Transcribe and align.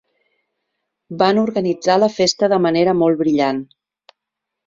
Van 1.21 1.41
organitzar 1.41 1.97
la 2.03 2.09
festa 2.15 2.49
de 2.53 2.59
manera 2.67 2.97
molt 3.03 3.21
brillant. 3.23 3.61